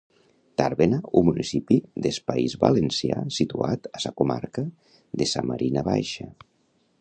Tàrbena 0.59 0.97
un 1.19 1.27
municipi 1.27 1.77
des 2.05 2.17
País 2.31 2.55
Valencià 2.63 3.19
situat 3.37 3.91
a 3.99 4.03
sa 4.07 4.13
comarca 4.23 4.65
de 5.23 5.29
sa 5.35 5.45
Marina 5.51 5.85
Baixa 5.91 6.29